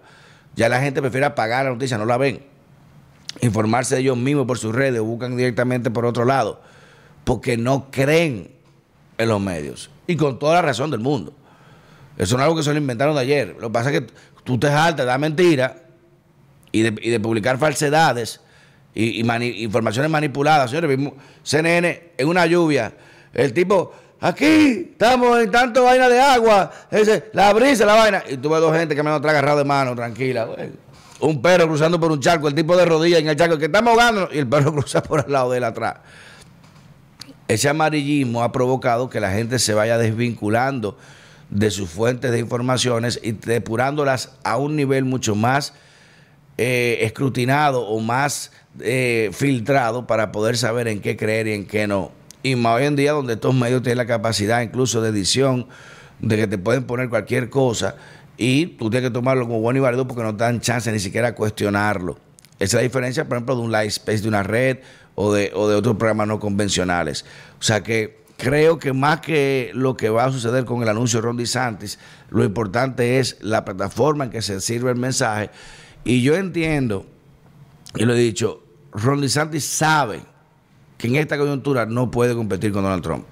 Ya 0.56 0.70
la 0.70 0.80
gente 0.80 1.02
prefiere 1.02 1.26
apagar 1.26 1.66
la 1.66 1.73
noticia, 1.73 1.99
no 1.99 2.06
la 2.06 2.16
ven 2.16 2.50
informarse 3.40 3.94
de 3.94 4.02
ellos 4.02 4.16
mismos 4.16 4.46
por 4.46 4.58
sus 4.58 4.75
redes 4.75 5.00
o 5.00 5.04
buscan 5.04 5.37
directamente 5.37 5.90
por 5.90 6.04
otro 6.04 6.25
lado, 6.25 6.60
porque 7.25 7.56
no 7.56 7.90
creen 7.90 8.50
en 9.18 9.28
los 9.28 9.40
medios. 9.40 9.90
Y 10.06 10.16
con 10.16 10.38
toda 10.38 10.54
la 10.54 10.62
razón 10.62 10.90
del 10.90 11.00
mundo. 11.00 11.32
Eso 12.16 12.37
no 12.37 12.42
es 12.42 12.44
algo 12.44 12.56
que 12.56 12.62
se 12.62 12.72
lo 12.72 12.78
inventaron 12.78 13.14
de 13.14 13.20
ayer. 13.22 13.56
Lo 13.58 13.68
que 13.68 13.72
pasa 13.72 13.90
es 13.90 14.00
que 14.00 14.06
tú 14.44 14.58
te 14.58 14.68
jaltas 14.68 15.06
de 15.06 15.18
mentira 15.18 15.76
y 16.72 16.82
de, 16.82 17.20
publicar 17.20 17.58
falsedades 17.58 18.40
y, 18.94 19.20
informaciones 19.62 20.10
manipuladas. 20.10 20.70
Señores, 20.70 20.99
CNN 21.42 22.12
en 22.18 22.28
una 22.28 22.46
lluvia, 22.46 22.92
el 23.32 23.52
tipo, 23.52 23.92
aquí 24.20 24.90
estamos 24.92 25.40
en 25.40 25.50
tanto 25.50 25.84
vaina 25.84 26.08
de 26.08 26.20
agua, 26.20 26.70
ese, 26.90 27.30
la 27.32 27.52
brisa, 27.52 27.87
la 27.87 27.94
vaina. 27.94 28.25
Y 28.28 28.37
tuve 28.37 28.58
dos 28.58 28.76
gente 28.76 28.94
que 28.94 29.02
me 29.02 29.10
han 29.10 29.25
agarrado 29.25 29.58
de 29.58 29.64
mano, 29.64 29.94
tranquila 29.94 30.49
un 31.21 31.43
perro 31.43 31.69
cruzando 31.69 32.00
por 32.00 32.12
un 32.12 32.21
charco, 32.21 32.49
el 32.49 32.55
tipo 32.55 32.77
de 32.77 32.85
rodillas 32.85 33.21
en 33.21 33.29
el 33.29 33.37
charco, 33.37 33.59
que 33.59 33.67
está 33.67 33.79
ahogando, 33.79 34.29
y 34.33 34.39
el 34.39 34.47
perro 34.47 34.73
cruza 34.75 35.03
por 35.03 35.25
el 35.27 35.33
lado 35.33 35.50
de 35.50 35.59
él 35.59 35.65
atrás. 35.65 35.97
Ese 37.49 37.69
amarillismo 37.69 38.43
ha 38.43 38.53
provocado 38.53 39.11
que 39.11 39.21
la 39.21 39.33
gente 39.33 39.59
se 39.59 39.75
vaya 39.75 39.99
desvinculando 39.99 40.97
de 41.50 41.71
sus 41.71 41.91
fuentes 41.91 42.31
de 42.31 42.39
informaciones 42.39 43.19
y 43.23 43.33
depurándolas 43.33 44.33
a 44.45 44.57
un 44.57 44.77
nivel 44.77 45.05
mucho 45.05 45.35
más 45.35 45.75
eh, 46.59 46.99
escrutinado 47.03 47.87
o 47.87 47.99
más 48.00 48.53
eh, 48.79 49.31
filtrado 49.33 50.07
para 50.07 50.31
poder 50.31 50.57
saber 50.57 50.87
en 50.87 51.00
qué 51.00 51.17
creer 51.17 51.49
y 51.49 51.55
en 51.55 51.67
qué 51.67 51.89
no. 51.89 52.12
Y 52.43 52.55
más 52.55 52.77
hoy 52.77 52.85
en 52.85 52.97
día 52.97 53.12
donde 53.12 53.33
estos 53.35 53.55
medios 53.55 53.83
tienen 53.83 53.99
la 53.99 54.07
capacidad 54.07 54.62
incluso 54.62 55.03
de 55.03 55.11
edición, 55.11 55.67
de 56.21 56.37
que 56.37 56.47
te 56.47 56.57
pueden 56.57 56.85
poner 56.85 57.09
cualquier 57.09 57.50
cosa 57.50 57.97
y 58.42 58.64
tú 58.68 58.88
tienes 58.88 59.11
que 59.11 59.12
tomarlo 59.12 59.47
como 59.47 59.61
bueno 59.61 59.80
y 59.80 59.82
válido 59.82 60.06
porque 60.06 60.23
no 60.23 60.35
te 60.35 60.44
dan 60.44 60.62
chance 60.62 60.90
ni 60.90 60.99
siquiera 60.99 61.28
a 61.28 61.35
cuestionarlo. 61.35 62.18
Esa 62.59 62.64
es 62.64 62.73
la 62.73 62.80
diferencia, 62.80 63.28
por 63.28 63.37
ejemplo, 63.37 63.54
de 63.54 63.61
un 63.61 63.70
live 63.70 63.88
space 63.88 64.23
de 64.23 64.28
una 64.28 64.42
red 64.42 64.78
o 65.14 65.30
de, 65.30 65.52
o 65.54 65.68
de 65.68 65.76
otros 65.76 65.97
programas 65.97 66.26
no 66.26 66.40
convencionales. 66.40 67.26
O 67.59 67.62
sea 67.62 67.82
que 67.82 68.23
creo 68.38 68.78
que 68.78 68.94
más 68.94 69.20
que 69.20 69.73
lo 69.75 69.94
que 69.94 70.09
va 70.09 70.25
a 70.25 70.32
suceder 70.32 70.64
con 70.64 70.82
el 70.82 70.88
anuncio 70.88 71.18
de 71.18 71.26
Ron 71.26 71.37
DeSantis, 71.37 71.99
lo 72.30 72.42
importante 72.42 73.18
es 73.18 73.37
la 73.42 73.62
plataforma 73.62 74.25
en 74.25 74.30
que 74.30 74.40
se 74.40 74.59
sirve 74.62 74.90
el 74.90 74.97
mensaje. 74.97 75.50
Y 76.04 76.23
yo 76.23 76.35
entiendo, 76.35 77.04
y 77.94 78.06
lo 78.06 78.14
he 78.14 78.18
dicho, 78.18 78.62
Ron 78.92 79.20
DeSantis 79.20 79.66
sabe 79.66 80.23
que 80.97 81.09
en 81.09 81.16
esta 81.16 81.37
coyuntura 81.37 81.85
no 81.85 82.11
puede 82.11 82.35
competir 82.35 82.73
con 82.73 82.85
Donald 82.85 83.02
Trump. 83.02 83.26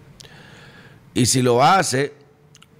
Y 1.14 1.24
si 1.24 1.40
lo 1.40 1.64
hace, 1.64 2.12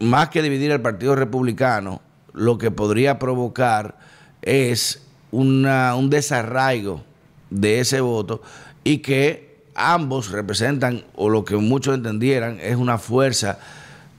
más 0.01 0.29
que 0.29 0.43
dividir 0.43 0.73
al 0.73 0.83
Partido 0.83 1.15
Republicano, 1.17 2.03
lo 2.33 2.59
que 2.59 2.71
podría 2.71 3.19
provocar 3.19 3.99
es 4.43 5.03
una, 5.31 5.95
un 5.95 6.11
desarraigo 6.11 7.03
de 7.51 7.81
ese 7.81 8.01
voto 8.01 8.43
y 8.85 8.99
que 8.99 9.49
ambos 9.75 10.31
representan, 10.31 11.05
o 11.15 11.29
lo 11.29 11.45
que 11.45 11.57
muchos 11.57 11.95
entendieran, 11.95 12.59
es 12.61 12.77
una 12.77 12.99
fuerza 12.99 13.59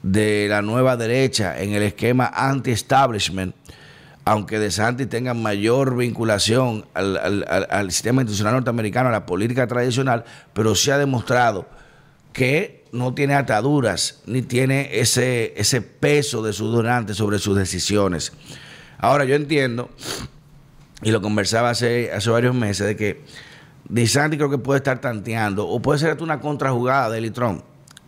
de 0.02 0.46
la 0.48 0.62
nueva 0.62 0.96
derecha 0.96 1.60
en 1.60 1.72
el 1.72 1.82
esquema 1.82 2.30
anti-establishment, 2.34 3.54
aunque 4.24 4.58
De 4.58 4.70
Santi 4.70 5.06
tenga 5.06 5.34
mayor 5.34 5.96
vinculación 5.96 6.86
al, 6.94 7.90
sistema 7.90 8.22
institucional 8.22 8.54
norteamericano, 8.54 9.08
a 9.08 9.12
la 9.12 9.26
política 9.26 9.66
tradicional, 9.66 10.24
pero 10.52 10.74
se 10.74 10.92
ha 10.92 10.98
demostrado 10.98 11.66
que 12.32 12.79
no 12.92 13.14
tiene 13.14 13.34
ataduras 13.34 14.20
ni 14.26 14.42
tiene 14.42 15.00
ese, 15.00 15.54
ese 15.56 15.80
peso 15.82 16.42
de 16.42 16.52
su 16.52 16.68
donante 16.68 17.14
sobre 17.14 17.38
sus 17.38 17.56
decisiones. 17.56 18.32
Ahora 18.98 19.24
yo 19.24 19.34
entiendo, 19.34 19.90
y 21.02 21.10
lo 21.10 21.22
conversaba 21.22 21.70
hace, 21.70 22.12
hace 22.12 22.30
varios 22.30 22.54
meses, 22.54 22.86
de 22.86 22.96
que 22.96 23.24
DeSantis 23.88 24.38
creo 24.38 24.50
que 24.50 24.58
puede 24.58 24.78
estar 24.78 25.00
tanteando, 25.00 25.66
o 25.66 25.80
puede 25.80 25.98
ser 25.98 26.22
una 26.22 26.40
contrajugada 26.40 27.10
de 27.10 27.30
Trump 27.30 27.62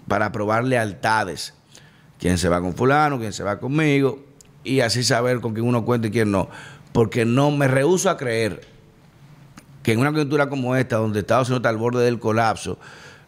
para 0.06 0.32
probar 0.32 0.64
lealtades. 0.64 1.54
Quién 2.18 2.38
se 2.38 2.48
va 2.48 2.60
con 2.60 2.74
fulano, 2.74 3.18
quién 3.18 3.32
se 3.32 3.42
va 3.42 3.58
conmigo, 3.58 4.22
y 4.64 4.80
así 4.80 5.02
saber 5.02 5.40
con 5.40 5.54
quién 5.54 5.66
uno 5.66 5.84
cuenta 5.84 6.08
y 6.08 6.10
quién 6.10 6.30
no. 6.30 6.48
Porque 6.92 7.24
no 7.24 7.50
me 7.50 7.68
rehuso 7.68 8.10
a 8.10 8.16
creer 8.16 8.60
que 9.82 9.92
en 9.92 9.98
una 9.98 10.12
coyuntura 10.12 10.48
como 10.48 10.76
esta, 10.76 10.96
donde 10.96 11.20
Estados 11.20 11.48
Unidos 11.48 11.60
está 11.60 11.70
al 11.70 11.78
borde 11.78 12.04
del 12.04 12.18
colapso, 12.18 12.78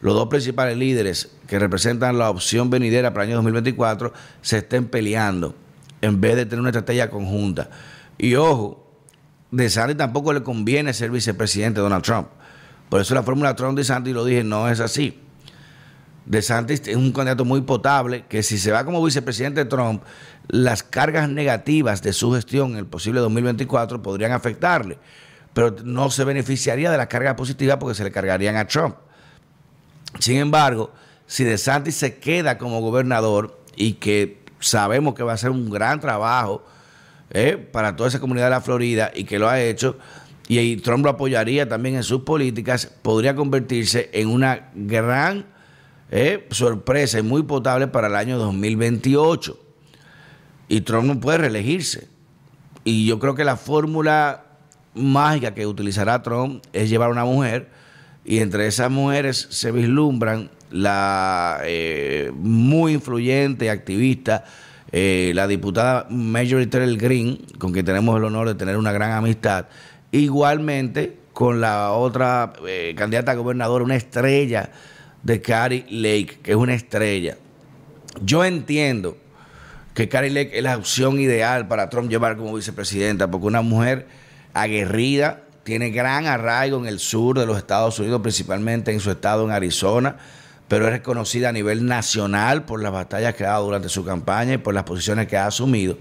los 0.04 0.12
dos 0.12 0.28
principales 0.28 0.76
líderes 0.76 1.30
que 1.46 1.58
representan 1.58 2.18
la 2.18 2.28
opción 2.28 2.68
venidera 2.68 3.14
para 3.14 3.24
el 3.24 3.30
año 3.30 3.36
2024 3.36 4.12
se 4.42 4.58
estén 4.58 4.84
peleando 4.88 5.54
en 6.02 6.20
vez 6.20 6.36
de 6.36 6.44
tener 6.44 6.60
una 6.60 6.68
estrategia 6.68 7.08
conjunta. 7.08 7.70
Y 8.18 8.34
ojo, 8.34 8.86
de 9.50 9.70
Santi 9.70 9.94
tampoco 9.94 10.34
le 10.34 10.42
conviene 10.42 10.92
ser 10.92 11.10
vicepresidente 11.10 11.80
de 11.80 11.84
Donald 11.84 12.04
Trump. 12.04 12.28
Por 12.90 13.00
eso 13.00 13.14
la 13.14 13.22
fórmula 13.22 13.56
Trump 13.56 13.78
de 13.78 13.84
Santi, 13.84 14.12
lo 14.12 14.26
dije, 14.26 14.44
no 14.44 14.68
es 14.68 14.80
así. 14.80 15.22
De 16.26 16.42
Santis 16.42 16.82
es 16.86 16.96
un 16.96 17.10
candidato 17.10 17.46
muy 17.46 17.62
potable 17.62 18.26
que 18.28 18.42
si 18.42 18.58
se 18.58 18.72
va 18.72 18.84
como 18.84 19.02
vicepresidente 19.02 19.64
de 19.64 19.70
Trump, 19.70 20.02
las 20.48 20.82
cargas 20.82 21.30
negativas 21.30 22.02
de 22.02 22.12
su 22.12 22.30
gestión 22.34 22.72
en 22.72 22.76
el 22.76 22.86
posible 22.86 23.20
2024 23.20 24.02
podrían 24.02 24.32
afectarle, 24.32 24.98
pero 25.54 25.74
no 25.82 26.10
se 26.10 26.24
beneficiaría 26.24 26.90
de 26.90 26.98
las 26.98 27.06
cargas 27.06 27.36
positivas 27.36 27.78
porque 27.78 27.94
se 27.94 28.04
le 28.04 28.12
cargarían 28.12 28.56
a 28.56 28.66
Trump. 28.66 28.96
Sin 30.18 30.36
embargo, 30.38 30.92
si 31.26 31.44
De 31.44 31.58
Santis 31.58 31.96
se 31.96 32.18
queda 32.18 32.58
como 32.58 32.80
gobernador 32.80 33.60
y 33.76 33.94
que 33.94 34.42
sabemos 34.60 35.14
que 35.14 35.22
va 35.22 35.32
a 35.32 35.38
ser 35.38 35.50
un 35.50 35.70
gran 35.70 36.00
trabajo 36.00 36.64
eh, 37.30 37.56
para 37.72 37.96
toda 37.96 38.08
esa 38.08 38.20
comunidad 38.20 38.46
de 38.46 38.50
la 38.50 38.60
Florida 38.60 39.10
y 39.14 39.24
que 39.24 39.38
lo 39.38 39.48
ha 39.48 39.60
hecho, 39.60 39.98
y 40.46 40.76
Trump 40.76 41.04
lo 41.04 41.10
apoyaría 41.10 41.68
también 41.68 41.96
en 41.96 42.02
sus 42.02 42.22
políticas, 42.22 42.86
podría 43.02 43.34
convertirse 43.34 44.10
en 44.12 44.28
una 44.28 44.70
gran 44.74 45.46
eh, 46.10 46.46
sorpresa 46.50 47.18
y 47.18 47.22
muy 47.22 47.42
potable 47.42 47.88
para 47.88 48.08
el 48.08 48.16
año 48.16 48.38
2028. 48.38 49.58
Y 50.68 50.82
Trump 50.82 51.06
no 51.06 51.20
puede 51.20 51.38
reelegirse. 51.38 52.08
Y 52.84 53.06
yo 53.06 53.18
creo 53.18 53.34
que 53.34 53.44
la 53.44 53.56
fórmula 53.56 54.44
mágica 54.94 55.54
que 55.54 55.66
utilizará 55.66 56.22
Trump 56.22 56.62
es 56.72 56.90
llevar 56.90 57.08
a 57.08 57.12
una 57.12 57.24
mujer 57.24 57.70
y 58.24 58.38
entre 58.38 58.66
esas 58.66 58.90
mujeres 58.90 59.46
se 59.50 59.70
vislumbran 59.70 60.50
la 60.70 61.60
eh, 61.64 62.32
muy 62.34 62.94
influyente 62.94 63.70
activista 63.70 64.44
eh, 64.96 65.32
la 65.34 65.48
diputada 65.48 66.06
Marjorie 66.08 66.68
Taylor 66.68 66.96
Green, 66.96 67.38
con 67.58 67.72
quien 67.72 67.84
tenemos 67.84 68.16
el 68.16 68.22
honor 68.22 68.46
de 68.46 68.54
tener 68.54 68.76
una 68.76 68.92
gran 68.92 69.10
amistad, 69.10 69.66
igualmente 70.12 71.16
con 71.32 71.60
la 71.60 71.90
otra 71.90 72.52
eh, 72.64 72.94
candidata 72.96 73.32
a 73.32 73.34
gobernadora, 73.34 73.82
una 73.82 73.96
estrella 73.96 74.70
de 75.24 75.40
Carrie 75.40 75.84
Lake, 75.90 76.38
que 76.44 76.52
es 76.52 76.56
una 76.56 76.74
estrella. 76.74 77.36
Yo 78.22 78.44
entiendo 78.44 79.16
que 79.94 80.08
Carrie 80.08 80.30
Lake 80.30 80.56
es 80.56 80.62
la 80.62 80.76
opción 80.76 81.18
ideal 81.18 81.66
para 81.66 81.88
Trump 81.90 82.08
llevar 82.08 82.36
como 82.36 82.54
vicepresidenta, 82.54 83.28
porque 83.28 83.48
una 83.48 83.62
mujer 83.62 84.06
aguerrida, 84.52 85.42
tiene 85.64 85.90
gran 85.90 86.26
arraigo 86.26 86.78
en 86.78 86.86
el 86.86 86.98
sur 86.98 87.38
de 87.38 87.46
los 87.46 87.56
Estados 87.56 87.98
Unidos, 87.98 88.20
principalmente 88.22 88.92
en 88.92 89.00
su 89.00 89.10
estado 89.10 89.44
en 89.44 89.50
Arizona 89.50 90.16
pero 90.68 90.86
es 90.86 90.92
reconocida 90.92 91.50
a 91.50 91.52
nivel 91.52 91.86
nacional 91.86 92.64
por 92.64 92.82
las 92.82 92.92
batallas 92.92 93.34
que 93.34 93.44
ha 93.44 93.50
dado 93.50 93.66
durante 93.66 93.88
su 93.88 94.04
campaña 94.04 94.54
y 94.54 94.58
por 94.58 94.74
las 94.74 94.84
posiciones 94.84 95.26
que 95.26 95.36
ha 95.36 95.46
asumido. 95.46 95.98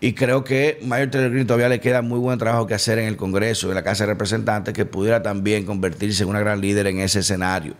Y 0.00 0.12
creo 0.12 0.44
que 0.44 0.78
Mayor 0.84 1.10
Taylor 1.10 1.30
Green 1.32 1.46
todavía 1.46 1.68
le 1.68 1.80
queda 1.80 2.02
muy 2.02 2.20
buen 2.20 2.38
trabajo 2.38 2.66
que 2.68 2.74
hacer 2.74 3.00
en 3.00 3.08
el 3.08 3.16
Congreso, 3.16 3.68
en 3.68 3.74
la 3.74 3.82
Casa 3.82 4.04
de 4.04 4.12
Representantes, 4.12 4.72
que 4.72 4.84
pudiera 4.84 5.22
también 5.22 5.66
convertirse 5.66 6.22
en 6.22 6.28
una 6.28 6.38
gran 6.38 6.60
líder 6.60 6.86
en 6.86 7.00
ese 7.00 7.18
escenario, 7.20 7.74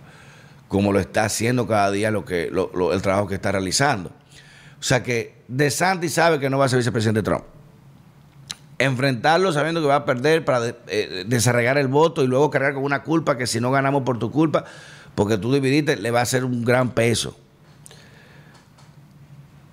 como 0.66 0.92
lo 0.92 0.98
está 0.98 1.24
haciendo 1.24 1.68
cada 1.68 1.92
día 1.92 2.10
lo 2.10 2.24
que, 2.24 2.50
el 2.92 3.02
trabajo 3.02 3.28
que 3.28 3.36
está 3.36 3.52
realizando. 3.52 4.10
O 4.80 4.82
sea 4.82 5.02
que 5.02 5.38
De 5.46 5.70
Santi 5.70 6.08
sabe 6.08 6.40
que 6.40 6.50
no 6.50 6.58
va 6.58 6.64
a 6.64 6.68
ser 6.68 6.78
vicepresidente 6.78 7.22
Trump. 7.22 7.44
Enfrentarlo 8.78 9.52
sabiendo 9.52 9.80
que 9.80 9.88
va 9.88 9.96
a 9.96 10.04
perder 10.04 10.44
para 10.44 10.74
eh, 10.86 11.24
desarreglar 11.26 11.78
el 11.78 11.88
voto 11.88 12.22
y 12.22 12.26
luego 12.26 12.50
cargar 12.50 12.74
con 12.74 12.84
una 12.84 13.02
culpa 13.02 13.36
que 13.36 13.46
si 13.46 13.60
no 13.60 13.70
ganamos 13.70 14.02
por 14.02 14.18
tu 14.18 14.30
culpa, 14.30 14.64
porque 15.14 15.36
tú 15.36 15.52
dividiste, 15.52 15.96
le 15.96 16.10
va 16.10 16.20
a 16.20 16.26
ser 16.26 16.44
un 16.44 16.64
gran 16.64 16.90
peso. 16.90 17.36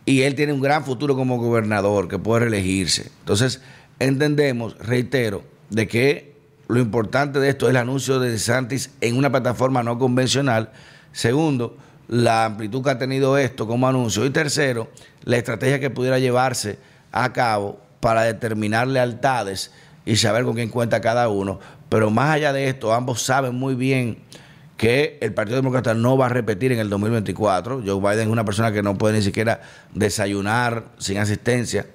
Y 0.05 0.21
él 0.21 0.35
tiene 0.35 0.53
un 0.53 0.61
gran 0.61 0.83
futuro 0.85 1.15
como 1.15 1.37
gobernador 1.37 2.07
que 2.07 2.19
puede 2.19 2.41
reelegirse. 2.41 3.11
Entonces, 3.19 3.61
entendemos, 3.99 4.77
reitero, 4.79 5.43
de 5.69 5.87
que 5.87 6.35
lo 6.67 6.79
importante 6.79 7.39
de 7.39 7.49
esto 7.49 7.65
es 7.65 7.71
el 7.71 7.77
anuncio 7.77 8.19
de 8.19 8.31
DeSantis 8.31 8.91
en 9.01 9.17
una 9.17 9.31
plataforma 9.31 9.83
no 9.83 9.97
convencional. 9.97 10.71
Segundo, 11.11 11.77
la 12.07 12.45
amplitud 12.45 12.83
que 12.83 12.89
ha 12.91 12.97
tenido 12.97 13.37
esto 13.37 13.67
como 13.67 13.87
anuncio. 13.87 14.25
Y 14.25 14.29
tercero, 14.29 14.89
la 15.23 15.37
estrategia 15.37 15.79
que 15.79 15.89
pudiera 15.89 16.19
llevarse 16.19 16.77
a 17.11 17.31
cabo 17.33 17.79
para 18.05 18.21
determinar 18.21 18.87
lealtades 18.87 19.71
y 20.05 20.17
saber 20.17 20.43
con 20.43 20.53
quién 20.53 20.69
cuenta 20.69 21.01
cada 21.01 21.27
uno. 21.27 21.59
Pero 21.89 22.11
más 22.11 22.35
allá 22.35 22.53
de 22.53 22.69
esto, 22.69 22.93
ambos 22.93 23.23
saben 23.23 23.55
muy 23.55 23.73
bien 23.73 24.19
que 24.77 25.17
el 25.21 25.33
Partido 25.33 25.55
Demócrata 25.55 25.95
no 25.95 26.15
va 26.15 26.27
a 26.27 26.29
repetir 26.29 26.71
en 26.71 26.77
el 26.77 26.87
2024. 26.87 27.81
Joe 27.83 27.99
Biden 27.99 28.27
es 28.27 28.31
una 28.31 28.45
persona 28.45 28.71
que 28.71 28.83
no 28.83 28.95
puede 28.95 29.17
ni 29.17 29.23
siquiera 29.23 29.61
desayunar 29.95 30.83
sin 30.99 31.17
asistencia. 31.17 31.87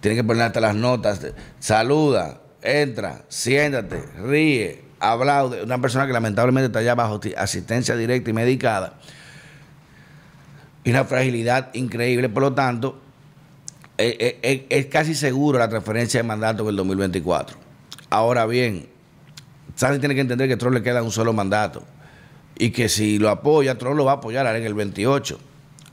Tiene 0.00 0.16
que 0.16 0.24
poner 0.24 0.42
hasta 0.42 0.58
las 0.58 0.74
notas. 0.74 1.20
Saluda, 1.60 2.40
entra, 2.60 3.22
siéntate, 3.28 4.02
ríe, 4.20 4.82
aplaude. 4.98 5.62
Una 5.62 5.80
persona 5.80 6.08
que 6.08 6.12
lamentablemente 6.12 6.66
está 6.66 6.82
ya 6.82 6.96
bajo 6.96 7.20
asistencia 7.36 7.94
directa 7.94 8.30
y 8.30 8.32
medicada. 8.32 8.94
Y 10.82 10.90
una 10.90 11.04
fragilidad 11.04 11.72
increíble. 11.72 12.28
Por 12.28 12.42
lo 12.42 12.52
tanto, 12.52 13.00
eh, 14.04 14.16
eh, 14.18 14.38
eh, 14.42 14.66
es, 14.68 14.86
casi 14.86 15.14
seguro 15.14 15.60
la 15.60 15.68
transferencia 15.68 16.18
de 16.18 16.24
mandato 16.24 16.64
en 16.64 16.70
el 16.70 16.76
2024. 16.76 17.56
Ahora 18.10 18.46
bien, 18.46 18.88
Sánchez 19.76 20.00
tiene 20.00 20.16
que 20.16 20.22
entender 20.22 20.48
que 20.48 20.56
Trump 20.56 20.74
le 20.74 20.82
queda 20.82 21.04
un 21.04 21.12
solo 21.12 21.32
mandato 21.32 21.84
y 22.58 22.70
que 22.70 22.88
si 22.88 23.20
lo 23.20 23.28
apoya, 23.28 23.78
Trump 23.78 23.96
lo 23.96 24.04
va 24.04 24.12
a 24.12 24.14
apoyar 24.16 24.44
en 24.56 24.64
el 24.64 24.74
28. 24.74 25.38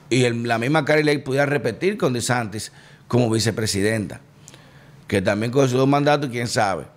Y 0.10 0.28
la 0.28 0.58
misma 0.58 0.86
Carrie 0.86 1.04
Lake 1.04 1.20
pudiera 1.20 1.46
repetir 1.46 2.00
con 2.00 2.14
DeSantis 2.14 2.72
como 3.08 3.30
vicepresidenta, 3.30 4.22
que 5.08 5.22
también 5.22 5.52
con 5.52 5.70
sus 5.70 5.78
dos 5.78 5.88
mandatos, 5.88 6.32
quién 6.32 6.48
sabe. 6.48 6.88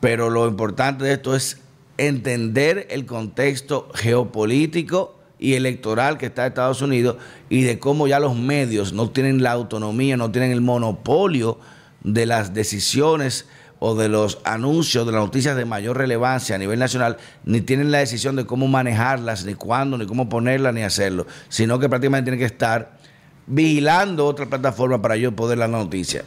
Pero 0.00 0.28
lo 0.28 0.46
importante 0.46 1.04
de 1.04 1.14
esto 1.14 1.34
es 1.34 1.62
entender 1.96 2.86
el 2.90 3.06
contexto 3.06 3.88
geopolítico 3.94 5.13
y 5.38 5.54
electoral 5.54 6.18
que 6.18 6.26
está 6.26 6.42
en 6.42 6.48
Estados 6.48 6.82
Unidos 6.82 7.16
y 7.48 7.62
de 7.62 7.78
cómo 7.78 8.06
ya 8.06 8.20
los 8.20 8.36
medios 8.36 8.92
no 8.92 9.10
tienen 9.10 9.42
la 9.42 9.52
autonomía, 9.52 10.16
no 10.16 10.30
tienen 10.30 10.52
el 10.52 10.60
monopolio 10.60 11.58
de 12.02 12.26
las 12.26 12.54
decisiones 12.54 13.46
o 13.78 13.94
de 13.94 14.08
los 14.08 14.38
anuncios, 14.44 15.04
de 15.04 15.12
las 15.12 15.22
noticias 15.22 15.56
de 15.56 15.64
mayor 15.64 15.98
relevancia 15.98 16.56
a 16.56 16.58
nivel 16.58 16.78
nacional, 16.78 17.18
ni 17.44 17.60
tienen 17.60 17.90
la 17.90 17.98
decisión 17.98 18.36
de 18.36 18.46
cómo 18.46 18.68
manejarlas, 18.68 19.44
ni 19.44 19.54
cuándo, 19.54 19.98
ni 19.98 20.06
cómo 20.06 20.28
ponerlas, 20.28 20.72
ni 20.72 20.82
hacerlo, 20.82 21.26
sino 21.48 21.78
que 21.78 21.88
prácticamente 21.88 22.30
tienen 22.30 22.38
que 22.38 22.52
estar 22.54 22.98
vigilando 23.46 24.26
otra 24.26 24.46
plataforma 24.46 25.02
para 25.02 25.16
yo 25.16 25.36
poder 25.36 25.58
dar 25.58 25.68
la 25.68 25.78
noticia. 25.78 26.24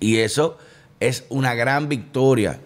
Y 0.00 0.18
eso 0.18 0.58
es 0.98 1.24
una 1.28 1.54
gran 1.54 1.88
victoria 1.88 2.58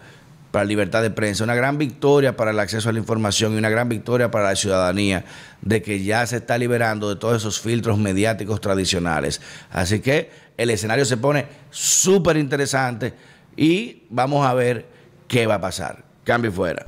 para 0.51 0.65
la 0.65 0.69
libertad 0.69 1.01
de 1.01 1.09
prensa, 1.09 1.43
una 1.43 1.55
gran 1.55 1.77
victoria 1.77 2.35
para 2.35 2.51
el 2.51 2.59
acceso 2.59 2.89
a 2.89 2.91
la 2.93 2.99
información 2.99 3.53
y 3.53 3.57
una 3.57 3.69
gran 3.69 3.89
victoria 3.89 4.29
para 4.29 4.49
la 4.49 4.55
ciudadanía 4.55 5.25
de 5.61 5.81
que 5.81 6.03
ya 6.03 6.25
se 6.27 6.37
está 6.37 6.57
liberando 6.57 7.09
de 7.09 7.15
todos 7.15 7.37
esos 7.37 7.59
filtros 7.59 7.97
mediáticos 7.97 8.59
tradicionales. 8.61 9.41
Así 9.71 10.01
que 10.01 10.29
el 10.57 10.69
escenario 10.69 11.05
se 11.05 11.17
pone 11.17 11.47
súper 11.69 12.37
interesante 12.37 13.13
y 13.55 14.03
vamos 14.09 14.45
a 14.45 14.53
ver 14.53 14.85
qué 15.27 15.47
va 15.47 15.55
a 15.55 15.61
pasar. 15.61 16.03
Cambio 16.23 16.51
fuera. 16.51 16.85